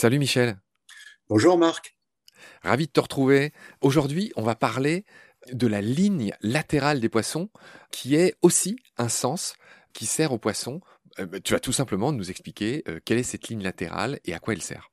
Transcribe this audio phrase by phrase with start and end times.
[0.00, 0.56] Salut Michel.
[1.28, 1.94] Bonjour Marc.
[2.62, 3.52] Ravi de te retrouver.
[3.82, 5.04] Aujourd'hui, on va parler
[5.52, 7.50] de la ligne latérale des poissons,
[7.90, 9.56] qui est aussi un sens
[9.92, 10.80] qui sert aux poissons.
[11.18, 14.32] Euh, bah, tu vas tout simplement nous expliquer euh, quelle est cette ligne latérale et
[14.32, 14.90] à quoi elle sert.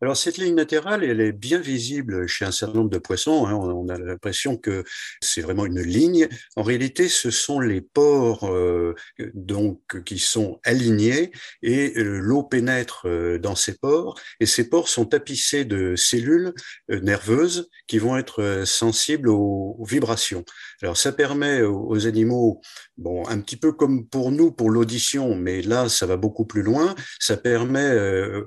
[0.00, 3.46] Alors cette ligne latérale, elle est bien visible chez un certain nombre de poissons.
[3.46, 3.54] Hein.
[3.54, 4.84] On a l'impression que
[5.20, 6.28] c'est vraiment une ligne.
[6.54, 8.94] En réalité, ce sont les pores euh,
[9.34, 14.88] donc qui sont alignés et euh, l'eau pénètre euh, dans ces pores et ces pores
[14.88, 16.52] sont tapissés de cellules
[16.88, 20.44] nerveuses qui vont être sensibles aux, vibrations.
[20.82, 22.60] Alors ça permet aux, animaux,
[22.98, 26.62] bon un petit peu comme pour nous pour l'audition, mais là ça va beaucoup plus
[26.62, 26.94] loin.
[27.18, 27.90] Ça permet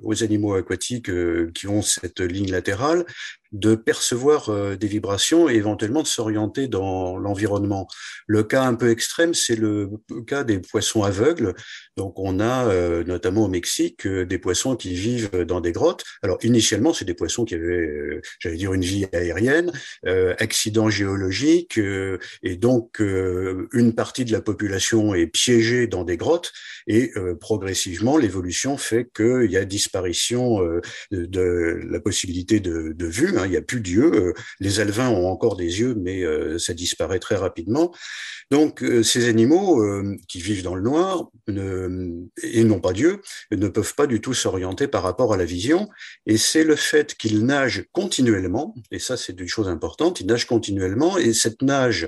[0.04, 1.12] aux animaux aquatiques
[1.54, 3.06] qui ont cette ligne latérale
[3.52, 7.88] de percevoir euh, des vibrations et éventuellement de s'orienter dans l'environnement.
[8.28, 9.90] Le cas un peu extrême, c'est le
[10.26, 11.54] cas des poissons aveugles.
[11.98, 16.04] Donc on a euh, notamment au Mexique euh, des poissons qui vivent dans des grottes.
[16.24, 19.72] Alors initialement, c'est des poissons qui avaient, j'allais dire, une vie aérienne,
[20.40, 21.80] accident géologique,
[22.44, 26.52] et donc une partie de la population est piégée dans des grottes,
[26.88, 30.60] et progressivement, l'évolution fait qu'il y a disparition
[31.12, 34.12] de, la possibilité de, de vue Hein, il n'y a plus d'yeux.
[34.14, 37.94] Euh, les alevins ont encore des yeux, mais euh, ça disparaît très rapidement.
[38.50, 39.82] Donc, euh, ces animaux
[40.28, 44.88] qui vivent dans le noir et n'ont pas d'yeux ne peuvent pas du tout s'orienter
[44.88, 45.90] par rapport à la vision.
[46.26, 50.48] Et c'est le fait qu'ils nagent continuellement, et ça c'est une chose importante, ils nagent
[50.48, 52.08] continuellement, et cette nage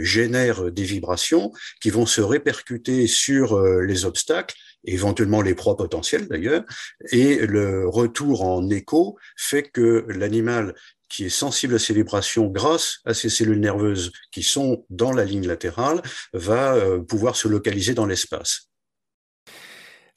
[0.00, 6.64] génère des vibrations qui vont se répercuter sur les obstacles éventuellement les proies potentielles d'ailleurs,
[7.10, 10.74] et le retour en écho fait que l'animal
[11.08, 15.24] qui est sensible à ces vibrations grâce à ces cellules nerveuses qui sont dans la
[15.24, 16.00] ligne latérale
[16.32, 18.71] va euh, pouvoir se localiser dans l'espace.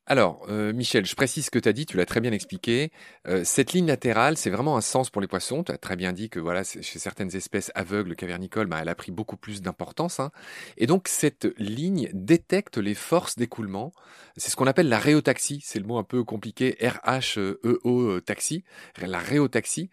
[0.08, 2.92] Alors, euh, Michel, je précise ce que tu as dit, tu l'as très bien expliqué.
[3.28, 5.64] Euh, cette ligne latérale, c'est vraiment un sens pour les poissons.
[5.64, 8.94] Tu as très bien dit que voilà, chez certaines espèces aveugles cavernicoles, bah, elle a
[8.94, 10.20] pris beaucoup plus d'importance.
[10.20, 10.30] Hein.
[10.78, 13.94] Et donc, cette ligne détecte les forces d'écoulement.
[14.38, 15.62] C'est ce qu'on appelle la réotaxie.
[15.64, 18.64] C'est le mot un peu compliqué, R-H-E-O taxi,
[19.02, 19.90] la réotaxie.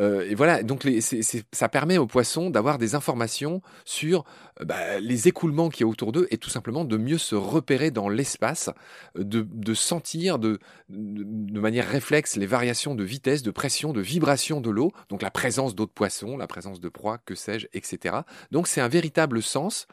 [0.00, 4.24] Euh, et voilà, donc les, ça permet aux poissons d'avoir des informations sur
[4.64, 7.90] bah, les écoulements qu'il y a autour d'eux et tout simplement de mieux se repérer
[7.90, 8.70] dans l'espace,
[9.16, 14.60] de de sentir de, de, manière réflexe les variations de vitesse, de pression, de vibration
[14.60, 18.16] de l'eau, donc la présence d'autres poissons, la présence de proies, que sais-je, etc.
[18.50, 19.86] Donc c'est un véritable sens.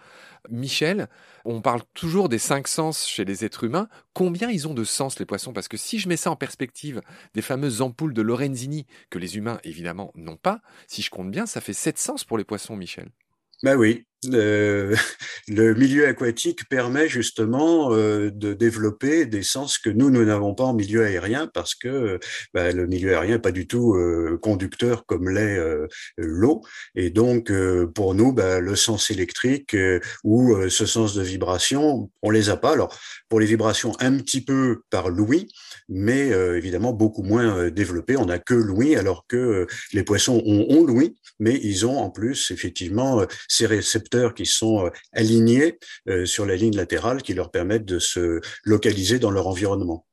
[0.50, 1.08] Michel,
[1.46, 3.88] on parle toujours des cinq sens chez les êtres humains.
[4.14, 5.54] Combien ils ont de sens les poissons?
[5.54, 7.02] Parce que si je mets ça en perspective
[7.34, 11.46] des fameuses ampoules de Lorenzini que les humains évidemment n'ont pas, si je compte bien,
[11.46, 13.10] ça fait sept sens pour les poissons, Michel.
[13.64, 14.96] Ben oui, le,
[15.48, 20.66] le, milieu aquatique permet justement euh, de développer des sens que nous, nous n'avons pas
[20.66, 22.20] en milieu aérien parce que
[22.54, 25.88] ben, le milieu aérien n'est pas du tout euh, conducteur comme l'est euh,
[26.18, 26.62] l'eau.
[26.96, 27.52] Et donc,
[27.96, 29.76] pour nous, ben, le sens électrique
[30.24, 32.74] ou ce sens de vibration, on les a pas.
[32.74, 32.98] Alors,
[33.30, 35.48] pour les vibrations, un petit peu par l'ouïe,
[35.90, 38.18] mais évidemment beaucoup moins développé.
[38.18, 42.10] On n'a que l'ouïe, alors que les poissons ont, ont l'ouïe, mais ils ont en
[42.10, 47.52] plus effectivement ces récepteurs qui sont euh, alignés euh, sur la ligne latérale qui leur
[47.52, 50.06] permettent de se localiser dans leur environnement.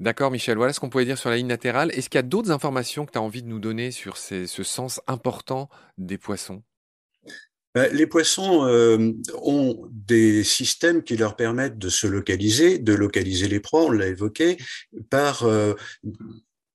[0.00, 0.56] D'accord, Michel.
[0.56, 1.90] Voilà ce qu'on pouvait dire sur la ligne latérale.
[1.92, 4.46] Est-ce qu'il y a d'autres informations que tu as envie de nous donner sur ce
[4.46, 5.68] sens important
[5.98, 6.62] des poissons?
[7.74, 9.12] Ben, les poissons euh,
[9.42, 14.06] ont des systèmes qui leur permettent de se localiser, de localiser les proies, on l'a
[14.06, 14.58] évoqué,
[15.10, 15.44] par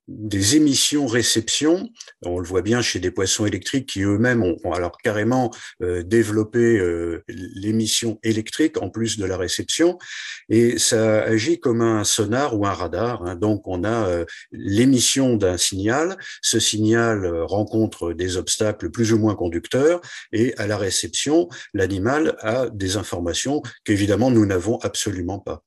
[0.09, 1.89] des émissions réception.
[2.25, 6.79] On le voit bien chez des poissons électriques qui eux-mêmes ont, alors carrément euh, développé
[6.79, 9.97] euh, l'émission électrique en plus de la réception.
[10.49, 13.23] Et ça agit comme un sonar ou un radar.
[13.23, 13.35] Hein.
[13.35, 16.17] Donc on a euh, l'émission d'un signal.
[16.41, 20.01] Ce signal rencontre des obstacles plus ou moins conducteurs.
[20.31, 25.63] Et à la réception, l'animal a des informations qu'évidemment nous n'avons absolument pas.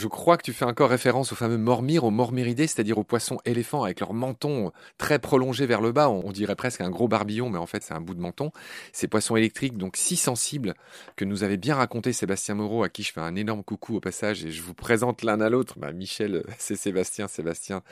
[0.00, 3.38] Je crois que tu fais encore référence aux fameux mormires, aux mormiridés, c'est-à-dire aux poissons
[3.44, 6.08] éléphants avec leur menton très prolongé vers le bas.
[6.08, 8.50] On, dirait presque un gros barbillon, mais en fait c'est un bout de menton.
[8.92, 10.74] Ces poissons électriques, donc si sensibles,
[11.16, 14.00] que nous avait bien raconté Sébastien Moreau, à qui je fais un énorme coucou au
[14.00, 15.78] passage, et je vous présente l'un à l'autre.
[15.78, 17.28] Bah, Michel, c'est Sébastien.
[17.28, 17.82] Sébastien,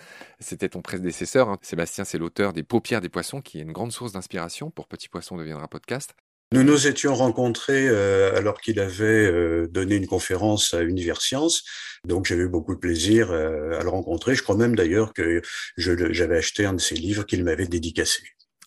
[0.41, 1.49] c'était ton prédécesseur.
[1.49, 1.59] Hein.
[1.63, 5.09] Sébastien, c'est l'auteur des Paupières des poissons, qui est une grande source d'inspiration pour Petit
[5.09, 6.15] Poisson deviendra podcast.
[6.51, 11.63] Nous nous étions rencontrés euh, alors qu'il avait euh, donné une conférence à Universcience.
[12.05, 14.35] Donc j'ai eu beaucoup de plaisir euh, à le rencontrer.
[14.35, 15.43] Je crois même d'ailleurs que
[15.77, 18.23] j'avais acheté un de ses livres qu'il m'avait dédicacé.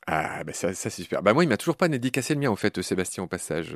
[0.05, 1.23] Ah, bah ça, ça c'est super.
[1.23, 3.75] Bah moi, il m'a toujours pas dédicacé le mien, en fait, Sébastien, au passage.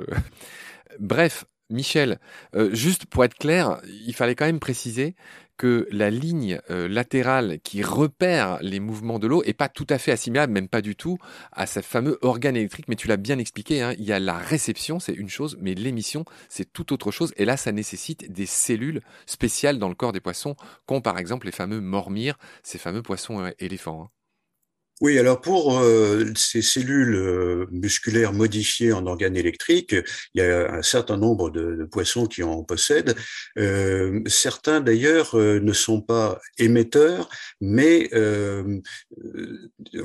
[0.99, 2.19] Bref, Michel,
[2.55, 5.15] euh, juste pour être clair, il fallait quand même préciser
[5.57, 9.97] que la ligne euh, latérale qui repère les mouvements de l'eau est pas tout à
[9.97, 11.17] fait assimilable, même pas du tout,
[11.51, 12.87] à ce fameux organe électrique.
[12.87, 15.73] Mais tu l'as bien expliqué, hein, il y a la réception, c'est une chose, mais
[15.73, 17.33] l'émission, c'est tout autre chose.
[17.37, 21.45] Et là, ça nécessite des cellules spéciales dans le corps des poissons, qu'ont par exemple
[21.45, 24.03] les fameux mormires, ces fameux poissons euh, éléphants.
[24.03, 24.24] Hein.
[25.01, 29.93] Oui, alors pour euh, ces cellules euh, musculaires modifiées en organes électriques,
[30.33, 33.13] il y a un certain nombre de, de poissons qui en possèdent.
[33.57, 37.27] Euh, certains d'ailleurs euh, ne sont pas émetteurs,
[37.59, 38.79] mais euh,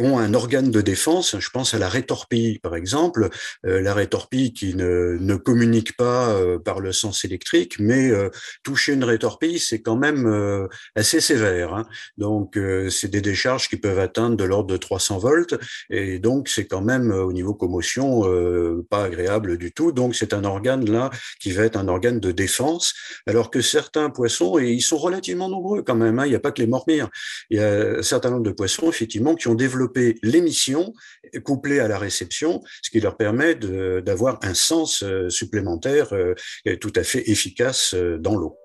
[0.00, 1.38] ont un organe de défense.
[1.38, 3.28] Je pense à la rétorpille, par exemple.
[3.62, 8.10] la rétorpille qui ne, ne communique pas par le sens électrique, mais
[8.62, 11.75] toucher une rétorpille, c'est quand même assez sévère.
[11.75, 11.87] Hein.
[12.19, 12.58] Donc,
[12.90, 15.54] c'est des décharges qui peuvent atteindre de l'ordre de 300 volts,
[15.90, 19.92] et donc c'est quand même euh, au niveau commotion euh, pas agréable du tout.
[19.92, 21.10] Donc c'est un organe là
[21.40, 22.94] qui va être un organe de défense,
[23.26, 26.40] alors que certains poissons, et ils sont relativement nombreux quand même, hein, il n'y a
[26.40, 27.08] pas que les mormires,
[27.50, 30.92] il y a un certain nombre de poissons effectivement qui ont développé l'émission
[31.44, 36.08] couplée à la réception, ce qui leur permet d'avoir un sens euh, supplémentaire
[36.80, 38.58] tout à fait efficace dans l'eau.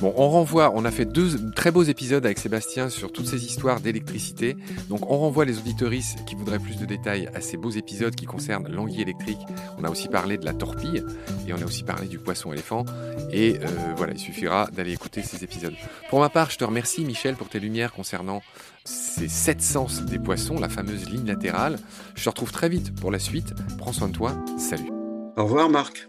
[0.00, 3.44] Bon, on renvoie, on a fait deux très beaux épisodes avec Sébastien sur toutes ces
[3.44, 4.56] histoires d'électricité.
[4.88, 8.26] Donc on renvoie les auditoristes qui voudraient plus de détails à ces beaux épisodes qui
[8.26, 9.40] concernent l'anguille électrique.
[9.78, 11.04] On a aussi parlé de la torpille
[11.46, 12.84] et on a aussi parlé du poisson éléphant.
[13.30, 13.66] Et euh,
[13.96, 15.74] voilà, il suffira d'aller écouter ces épisodes.
[16.10, 18.42] Pour ma part, je te remercie Michel pour tes lumières concernant
[18.84, 21.78] ces sept sens des poissons, la fameuse ligne latérale.
[22.14, 23.54] Je te retrouve très vite pour la suite.
[23.78, 24.34] Prends soin de toi.
[24.58, 24.90] Salut.
[25.36, 26.08] Au revoir Marc.